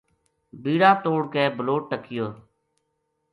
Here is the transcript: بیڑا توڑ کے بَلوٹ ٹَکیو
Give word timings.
بیڑا 0.63 0.91
توڑ 1.03 1.21
کے 1.33 1.43
بَلوٹ 1.57 1.81
ٹَکیو 1.89 2.27